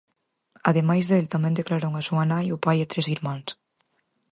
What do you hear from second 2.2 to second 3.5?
nai, o pai e tres irmáns.